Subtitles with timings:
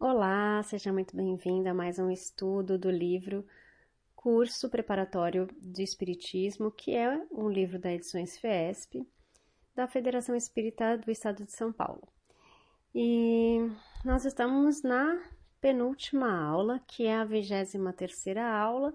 [0.00, 3.44] Olá, seja muito bem-vinda a mais um estudo do livro
[4.14, 9.04] Curso Preparatório de Espiritismo, que é um livro da Edições FESP,
[9.74, 12.06] da Federação Espírita do Estado de São Paulo.
[12.94, 13.58] E
[14.04, 15.20] nós estamos na
[15.60, 18.94] penúltima aula, que é a 23 terceira aula,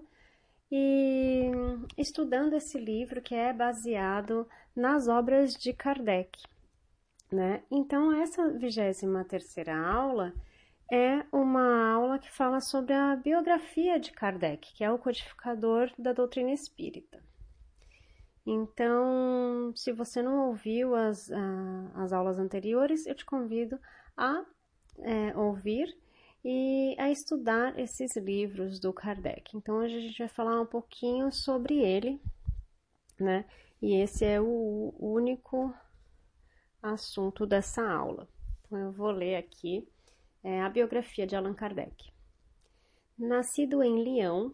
[0.72, 1.50] e
[1.98, 6.42] estudando esse livro que é baseado nas obras de Kardec.
[7.30, 7.62] Né?
[7.70, 10.32] Então, essa 23 terceira aula
[10.90, 16.12] é uma aula que fala sobre a biografia de Kardec, que é o codificador da
[16.12, 17.22] doutrina espírita.
[18.46, 21.30] Então, se você não ouviu as,
[21.94, 23.80] as aulas anteriores, eu te convido
[24.16, 24.44] a
[24.98, 25.96] é, ouvir
[26.44, 29.56] e a estudar esses livros do Kardec.
[29.56, 32.20] Então, hoje a gente vai falar um pouquinho sobre ele,
[33.18, 33.46] né?
[33.80, 35.74] E esse é o único
[36.82, 38.28] assunto dessa aula.
[38.60, 39.88] Então, eu vou ler aqui
[40.44, 42.12] é, a biografia de Allan Kardec.
[43.18, 44.50] Nascido em Lyon,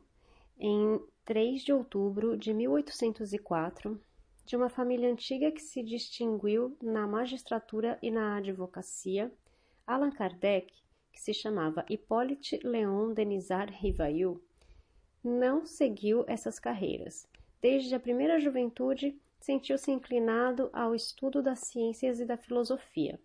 [0.56, 4.01] em 3 de outubro de 1804,
[4.47, 9.33] de uma família antiga que se distinguiu na magistratura e na advocacia,
[9.84, 10.73] Allan Kardec,
[11.12, 14.41] que se chamava Hippolyte Léon Denisard Rivail,
[15.25, 17.29] não seguiu essas carreiras.
[17.61, 23.19] Desde a primeira juventude, sentiu-se inclinado ao estudo das ciências e da filosofia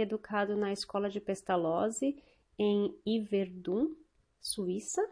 [0.00, 2.22] educado na escola de Pestalozzi
[2.58, 3.94] em Yverdun,
[4.40, 5.06] Suíça,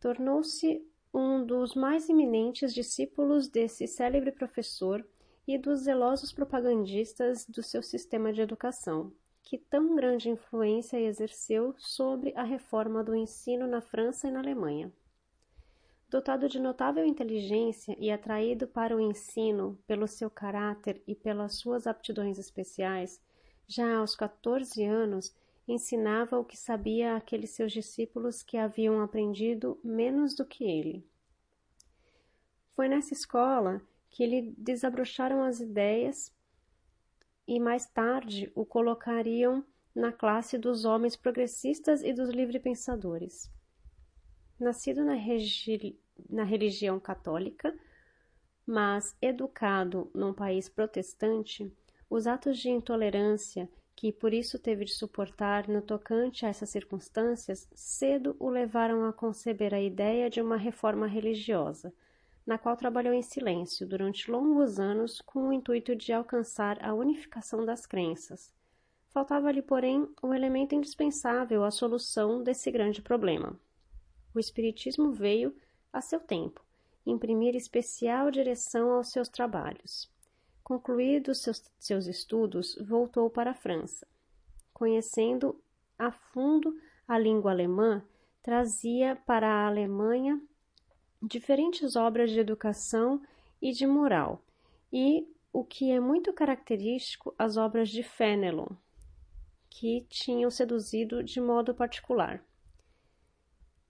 [0.00, 5.06] tornou-se um dos mais eminentes discípulos desse célebre professor
[5.46, 9.12] e dos zelosos propagandistas do seu sistema de educação,
[9.42, 14.92] que tão grande influência exerceu sobre a reforma do ensino na França e na Alemanha.
[16.08, 21.86] Dotado de notável inteligência e atraído para o ensino pelo seu caráter e pelas suas
[21.86, 23.20] aptidões especiais,
[23.70, 25.32] já aos 14 anos,
[25.68, 31.06] ensinava o que sabia àqueles seus discípulos que haviam aprendido menos do que ele.
[32.74, 33.80] Foi nessa escola
[34.10, 36.34] que lhe desabrocharam as ideias
[37.46, 39.64] e mais tarde o colocariam
[39.94, 43.48] na classe dos homens progressistas e dos livre-pensadores.
[44.58, 45.14] Nascido na,
[46.28, 47.72] na religião católica,
[48.66, 51.72] mas educado num país protestante,
[52.10, 57.68] os atos de intolerância que por isso teve de suportar no tocante a essas circunstâncias,
[57.74, 61.92] cedo o levaram a conceber a ideia de uma reforma religiosa,
[62.46, 67.62] na qual trabalhou em silêncio durante longos anos com o intuito de alcançar a unificação
[67.66, 68.50] das crenças.
[69.10, 73.60] Faltava-lhe, porém, o elemento indispensável à solução desse grande problema.
[74.34, 75.54] O Espiritismo veio,
[75.92, 76.64] a seu tempo,
[77.04, 80.08] imprimir especial direção aos seus trabalhos.
[80.70, 84.06] Concluídos seus, seus estudos, voltou para a França.
[84.72, 85.60] Conhecendo
[85.98, 88.04] a fundo a língua alemã,
[88.40, 90.40] trazia para a Alemanha
[91.20, 93.20] diferentes obras de educação
[93.60, 94.44] e de moral,
[94.92, 98.68] e, o que é muito característico, as obras de Fenelon,
[99.68, 102.44] que tinham seduzido de modo particular.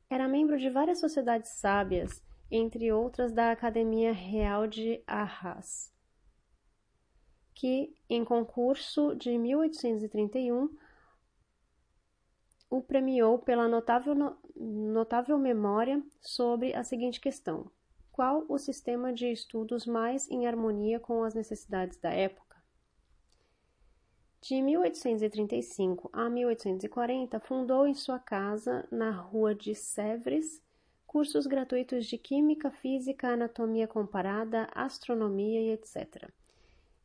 [0.09, 5.93] Era membro de várias sociedades sábias, entre outras da Academia Real de Arras
[7.61, 10.75] que, em concurso de 1831,
[12.71, 14.15] o premiou pela notável,
[14.57, 17.71] notável memória sobre a seguinte questão:
[18.11, 22.57] qual o sistema de estudos mais em harmonia com as necessidades da época?
[24.41, 30.63] De 1835 a 1840, fundou em sua casa, na rua de Sèvres,
[31.07, 36.33] cursos gratuitos de Química, Física, Anatomia Comparada, Astronomia e etc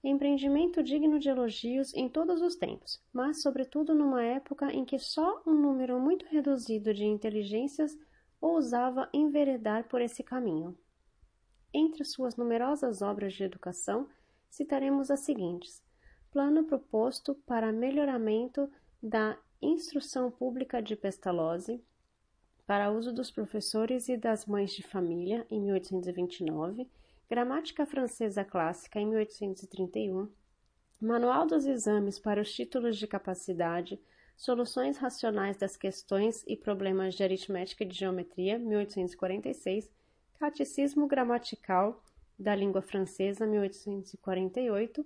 [0.07, 5.41] empreendimento digno de elogios em todos os tempos, mas sobretudo numa época em que só
[5.45, 7.97] um número muito reduzido de inteligências
[8.39, 10.77] ousava enveredar por esse caminho.
[11.73, 14.07] Entre suas numerosas obras de educação,
[14.49, 15.83] citaremos as seguintes:
[16.31, 18.69] Plano proposto para melhoramento
[19.01, 21.83] da instrução pública de Pestalozzi,
[22.67, 26.89] para uso dos professores e das mães de família, em 1829
[27.27, 30.29] Gramática Francesa Clássica, em 1831,
[31.01, 33.99] Manual dos Exames para os Títulos de Capacidade,
[34.37, 39.91] Soluções Racionais das Questões e Problemas de Aritmética e de Geometria, 1846,
[40.39, 42.03] Catecismo Gramatical
[42.37, 45.03] da Língua Francesa, 1848,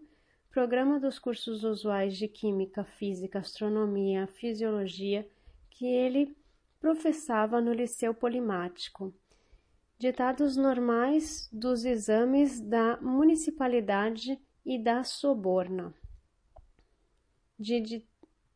[0.50, 5.25] Programa dos Cursos Usuais de Química, Física, Astronomia, Fisiologia,
[5.69, 6.36] que ele
[6.81, 9.13] professava no Liceu Polimático,
[10.00, 15.94] ditados normais dos exames da municipalidade e da soborna.
[17.60, 18.07] De, de,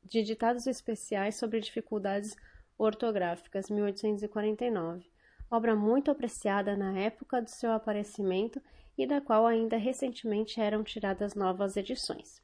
[0.02, 2.34] de ditados especiais sobre dificuldades
[2.78, 5.06] ortográficas, 1849,
[5.52, 8.62] obra muito apreciada na época do seu aparecimento
[8.98, 12.42] e da qual ainda recentemente eram tiradas novas edições.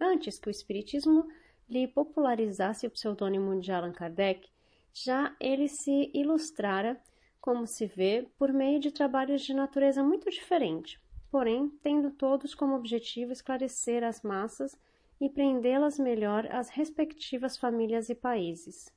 [0.00, 1.26] Antes que o Espiritismo
[1.68, 4.48] lhe popularizasse o pseudônimo de Allan Kardec,
[4.92, 7.00] já ele se ilustrara,
[7.44, 10.98] como se vê, por meio de trabalhos de natureza muito diferente,
[11.30, 14.74] porém tendo todos como objetivo esclarecer as massas
[15.20, 18.90] e prendê-las melhor às respectivas famílias e países.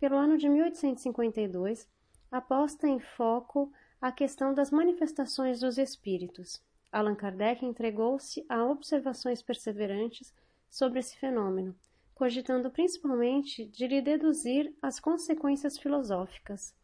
[0.00, 1.86] Pelo ano de 1852,
[2.32, 3.70] aposta em foco
[4.00, 6.64] a questão das manifestações dos espíritos.
[6.90, 10.32] Allan Kardec entregou-se a observações perseverantes
[10.70, 11.76] sobre esse fenômeno,
[12.14, 16.74] cogitando principalmente de lhe deduzir as consequências filosóficas.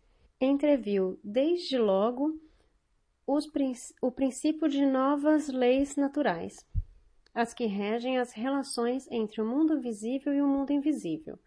[0.45, 2.37] Entreviu, desde logo,
[3.25, 3.49] os,
[4.03, 6.67] o princípio de novas leis naturais,
[7.33, 11.39] as que regem as relações entre o mundo visível e o mundo invisível.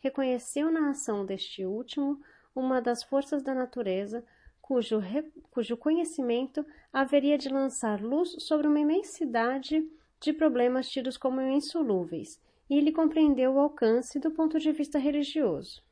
[0.00, 2.20] Reconheceu na ação deste último
[2.54, 4.22] uma das forças da natureza,
[4.60, 5.00] cujo,
[5.50, 6.62] cujo conhecimento
[6.92, 9.82] haveria de lançar luz sobre uma imensidade
[10.20, 12.38] de problemas tidos como insolúveis,
[12.68, 15.82] e ele compreendeu o alcance do ponto de vista religioso.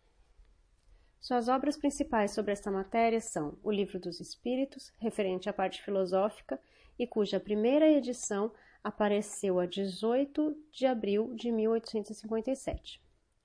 [1.20, 6.58] Suas obras principais sobre esta matéria são O Livro dos Espíritos, referente à parte filosófica,
[6.98, 8.50] e cuja primeira edição
[8.82, 13.02] apareceu a 18 de abril de 1857.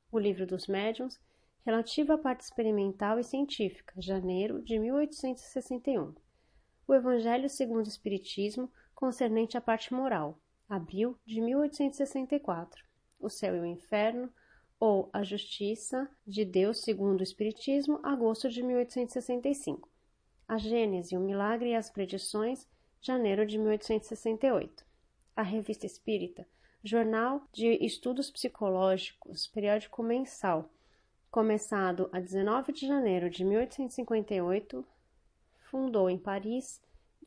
[0.09, 1.19] O Livro dos Médiuns,
[1.65, 6.15] relativo à parte experimental e científica, janeiro de 1861.
[6.87, 10.39] O Evangelho segundo o Espiritismo, concernente à parte moral,
[10.69, 12.85] abril de 1864.
[13.19, 14.31] O Céu e o Inferno,
[14.79, 19.89] ou A Justiça de Deus segundo o Espiritismo, agosto de 1865.
[20.47, 22.67] A Gênese, o Milagre e as Predições,
[23.01, 24.85] janeiro de 1868.
[25.35, 26.47] A Revista Espírita,
[26.83, 30.69] Jornal de Estudos Psicológicos, periódico mensal,
[31.31, 34.85] começado a 19 de janeiro de 1858,
[35.69, 36.81] fundou em Paris,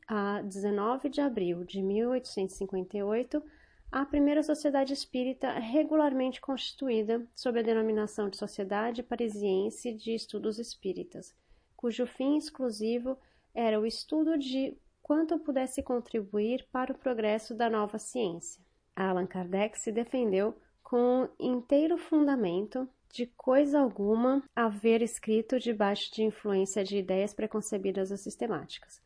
[0.07, 3.43] a 19 de abril de 1858,
[3.91, 11.35] a primeira sociedade espírita regularmente constituída sob a denominação de Sociedade Parisiense de Estudos Espíritas,
[11.75, 13.17] cujo fim exclusivo
[13.53, 18.63] era o estudo de quanto pudesse contribuir para o progresso da nova ciência.
[18.95, 26.83] Allan Kardec se defendeu com inteiro fundamento de coisa alguma haver escrito debaixo de influência
[26.83, 29.01] de ideias preconcebidas ou sistemáticas.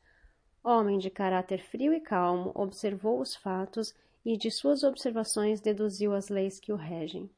[0.62, 3.96] Homem de caráter frio e calmo, observou os fatos
[4.26, 7.30] e de suas observações deduziu as leis que o regem.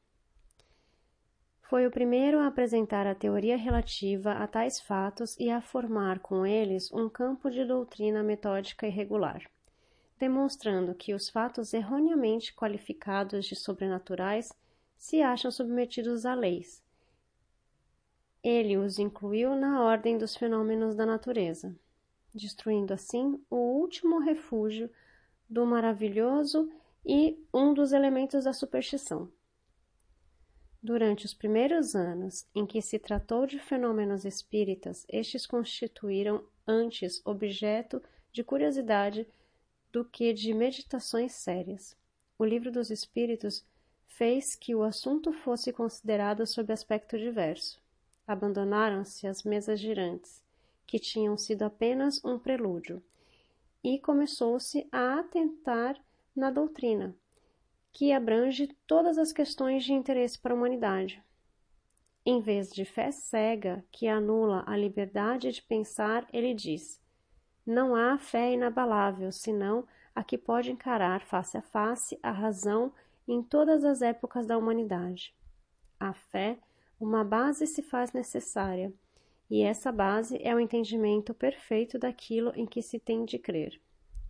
[1.62, 6.46] Foi o primeiro a apresentar a teoria relativa a tais fatos e a formar com
[6.46, 9.42] eles um campo de doutrina metódica e regular,
[10.16, 14.52] demonstrando que os fatos erroneamente qualificados de sobrenaturais
[14.96, 16.82] se acham submetidos a leis.
[18.44, 21.74] Ele os incluiu na ordem dos fenômenos da natureza,
[22.32, 24.88] destruindo assim o último refúgio
[25.48, 26.70] do maravilhoso
[27.04, 29.30] e um dos elementos da superstição.
[30.82, 38.02] Durante os primeiros anos em que se tratou de fenômenos espíritas, estes constituíram antes objeto
[38.32, 39.26] de curiosidade
[39.92, 41.96] do que de meditações sérias.
[42.38, 43.64] O Livro dos Espíritos
[44.06, 47.80] fez que o assunto fosse considerado sob aspecto diverso.
[48.26, 50.42] Abandonaram-se as mesas girantes,
[50.86, 53.02] que tinham sido apenas um prelúdio,
[53.86, 55.96] e começou-se a atentar
[56.34, 57.14] na doutrina,
[57.92, 61.22] que abrange todas as questões de interesse para a humanidade.
[62.24, 67.00] Em vez de fé cega que anula a liberdade de pensar, ele diz:
[67.64, 72.92] não há fé inabalável, senão a que pode encarar face a face a razão
[73.28, 75.32] em todas as épocas da humanidade.
[76.00, 76.58] A fé,
[76.98, 78.92] uma base se faz necessária,
[79.48, 83.80] e essa base é o entendimento perfeito daquilo em que se tem de crer.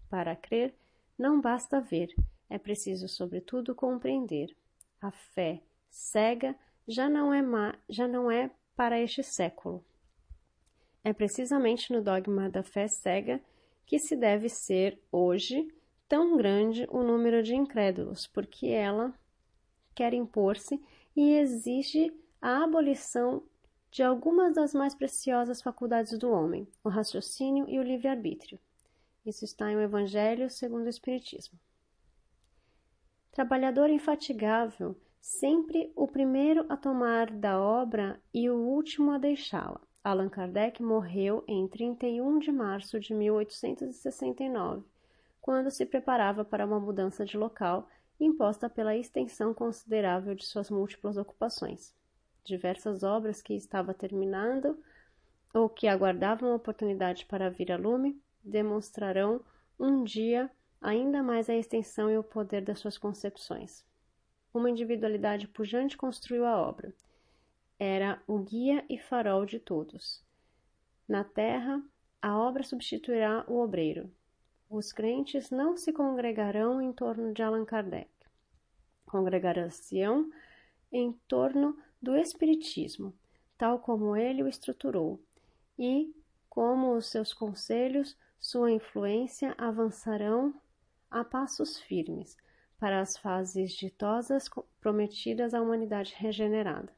[0.09, 0.75] Para crer,
[1.19, 2.15] não basta ver,
[2.49, 4.55] é preciso, sobretudo, compreender.
[5.01, 6.55] A fé cega
[6.87, 9.85] já não é, má, já não é para este século.
[11.03, 13.41] É precisamente no dogma da fé cega
[13.87, 15.73] que se deve ser, hoje,
[16.09, 19.15] tão grande o número de incrédulos, porque ela
[19.95, 20.81] quer impor-se
[21.15, 23.43] e exige a abolição
[23.97, 28.59] de algumas das mais preciosas faculdades do homem, o raciocínio e o livre-arbítrio.
[29.25, 31.59] Isso está em o Evangelho segundo o Espiritismo.
[33.33, 39.81] Trabalhador infatigável, sempre o primeiro a tomar da obra e o último a deixá-la.
[40.05, 44.85] Allan Kardec morreu em 31 de março de 1869
[45.41, 47.89] quando se preparava para uma mudança de local
[48.21, 51.97] imposta pela extensão considerável de suas múltiplas ocupações.
[52.47, 54.79] Diversas obras que estava terminando
[55.53, 59.45] ou que aguardavam a oportunidade para vir a lume demonstrarão
[59.77, 60.49] um dia
[60.81, 63.85] ainda mais a extensão e o poder das suas concepções.
[64.55, 66.95] Uma individualidade pujante construiu a obra.
[67.81, 70.25] Era o guia e farol de todos.
[71.09, 71.83] Na terra,
[72.23, 74.09] a obra substituirá o obreiro.
[74.71, 78.09] Os crentes não se congregarão em torno de Allan Kardec.
[79.05, 79.99] Congregarão-se
[80.93, 83.15] em torno do Espiritismo,
[83.57, 85.21] tal como ele o estruturou,
[85.79, 86.15] e,
[86.49, 90.55] como os seus conselhos, sua influência avançarão
[91.11, 92.37] a passos firmes
[92.79, 94.49] para as fases ditosas
[94.81, 96.95] prometidas à humanidade regenerada.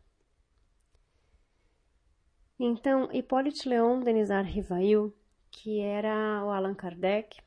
[2.59, 5.14] Então, Hippolyte Léon Denisard Rivail,
[5.50, 7.40] que era o Allan Kardec,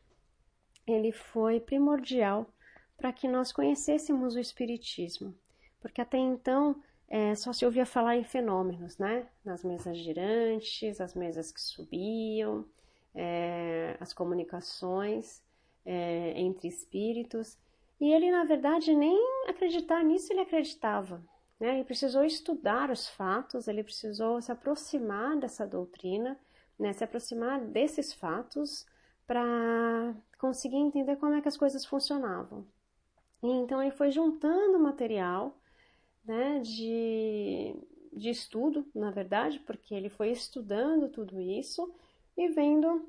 [0.87, 2.49] ele foi primordial
[2.97, 5.35] para que nós conhecêssemos o Espiritismo,
[5.81, 6.81] porque até então
[7.13, 9.27] é, só se ouvia falar em fenômenos, né?
[9.43, 12.65] Nas mesas girantes, as mesas que subiam,
[13.13, 15.43] é, as comunicações
[15.85, 17.57] é, entre espíritos.
[17.99, 21.21] E ele, na verdade, nem acreditar nisso ele acreditava.
[21.59, 21.75] Né?
[21.75, 26.39] Ele precisou estudar os fatos, ele precisou se aproximar dessa doutrina,
[26.79, 26.93] né?
[26.93, 28.85] se aproximar desses fatos
[29.27, 32.65] para conseguir entender como é que as coisas funcionavam.
[33.43, 35.57] E então ele foi juntando material
[36.23, 37.75] né, de,
[38.13, 41.93] de estudo, na verdade, porque ele foi estudando tudo isso
[42.37, 43.07] e vendo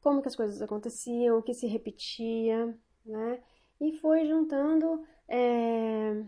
[0.00, 3.42] como que as coisas aconteciam, o que se repetia, né?
[3.80, 6.22] E foi juntando é,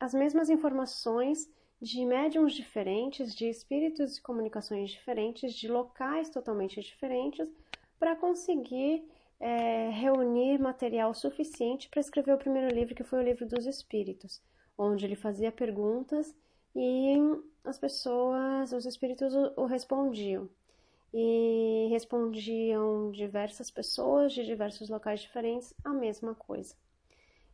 [0.00, 1.50] as mesmas informações
[1.80, 7.48] de médiums diferentes, de espíritos e comunicações diferentes, de locais totalmente diferentes,
[7.98, 9.04] para conseguir
[9.38, 14.42] é, reunir material suficiente para escrever o primeiro livro, que foi o livro dos Espíritos,
[14.76, 16.34] onde ele fazia perguntas
[16.74, 17.16] e
[17.64, 20.48] as pessoas, os espíritos o, respondiam
[21.12, 26.74] e respondiam diversas pessoas de diversos locais diferentes a mesma coisa.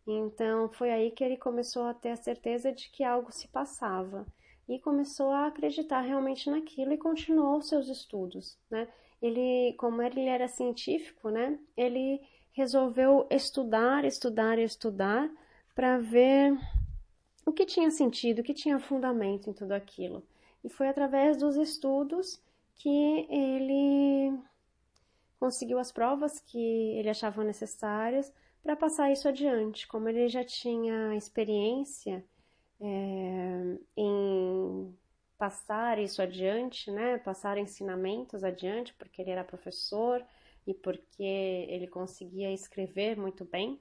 [0.07, 4.27] Então foi aí que ele começou a ter a certeza de que algo se passava
[4.69, 8.89] e começou a acreditar realmente naquilo e continuou seus estudos, né?
[9.21, 11.59] Ele, como ele era científico, né?
[11.77, 12.21] Ele
[12.53, 15.31] resolveu estudar, estudar e estudar
[15.75, 16.59] para ver
[17.45, 20.23] o que tinha sentido, o que tinha fundamento em tudo aquilo.
[20.65, 22.41] E foi através dos estudos
[22.77, 24.39] que ele
[25.39, 28.33] conseguiu as provas que ele achava necessárias
[28.63, 29.89] para passar isso adiante.
[29.89, 32.25] Como ele já tinha experiência
[32.81, 34.97] é, em
[35.37, 40.25] passar isso adiante, né, passar ensinamentos adiante, porque ele era professor
[40.65, 43.81] e porque ele conseguia escrever muito bem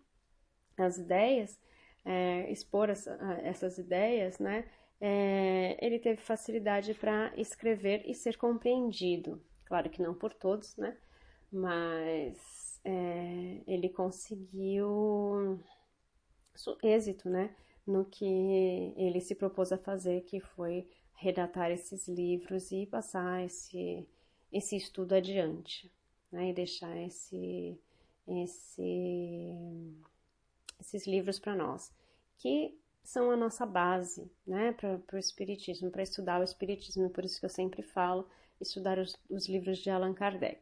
[0.76, 1.60] as ideias,
[2.06, 3.12] é, expor essa,
[3.44, 4.66] essas ideias, né,
[5.02, 9.42] é, ele teve facilidade para escrever e ser compreendido.
[9.66, 10.96] Claro que não por todos, né?
[11.52, 15.60] Mas é, ele conseguiu
[16.84, 17.56] êxito, né?
[17.86, 24.08] No que ele se propôs a fazer, que foi redatar esses livros e passar esse,
[24.52, 25.92] esse estudo adiante,
[26.32, 26.50] né?
[26.50, 27.80] E deixar esse,
[28.28, 29.56] esse,
[30.82, 31.94] esses livros para nós.
[32.38, 37.40] Que são a nossa base né, para o Espiritismo, para estudar o Espiritismo, por isso
[37.40, 38.28] que eu sempre falo,
[38.60, 40.62] estudar os, os, livros de Allan Kardec,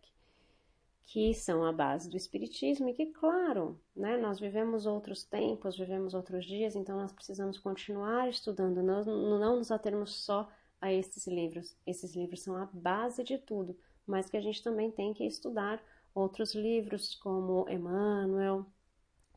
[1.05, 6.13] que são a base do Espiritismo e que, claro, né, nós vivemos outros tempos, vivemos
[6.13, 10.49] outros dias, então nós precisamos continuar estudando, não, não nos atermos só
[10.79, 11.75] a esses livros.
[11.85, 15.83] Esses livros são a base de tudo, mas que a gente também tem que estudar
[16.15, 18.65] outros livros como Emmanuel,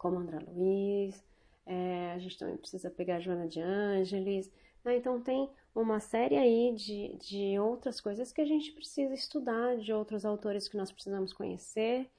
[0.02, 1.25] como André Luiz,
[1.64, 4.50] é, a gente também precisa pegar Joana de Ângeles.
[4.85, 4.97] Né?
[4.97, 9.92] Então, tem uma série aí de, de outras coisas que a gente precisa estudar, de
[9.92, 12.11] outros autores que nós precisamos conhecer,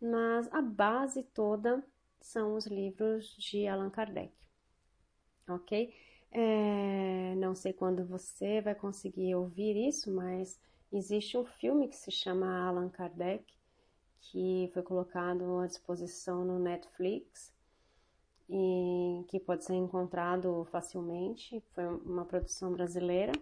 [0.00, 1.82] mas a base toda
[2.20, 4.32] são os livros de Allan Kardec.
[5.48, 5.94] Ok?
[6.30, 10.60] É, não sei quando você vai conseguir ouvir isso, mas
[10.92, 13.44] existe um filme que se chama Allan Kardec,
[14.20, 17.52] que foi colocado à disposição no Netflix
[18.48, 21.62] e que pode ser encontrado facilmente.
[21.72, 23.32] Foi uma produção brasileira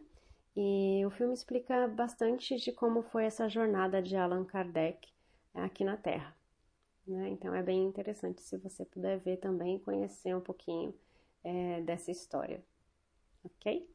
[0.56, 5.08] e o filme explica bastante de como foi essa jornada de Allan Kardec
[5.54, 6.36] aqui na Terra.
[7.06, 7.28] Né?
[7.30, 10.94] Então é bem interessante se você puder ver também e conhecer um pouquinho
[11.42, 12.62] é, dessa história,
[13.42, 13.88] ok?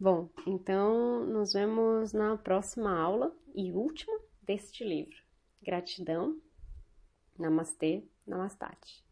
[0.00, 5.23] Bom, então nos vemos na próxima aula e última deste livro.
[5.64, 6.38] Gratidão.
[7.38, 9.02] Namastê, Namastate.